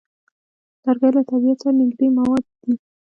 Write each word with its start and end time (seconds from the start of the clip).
لرګی 0.83 1.09
له 1.15 1.21
طبیعت 1.29 1.57
سره 1.61 1.73
نږدې 1.79 2.07
مواد 2.17 2.43
دي. 2.61 2.73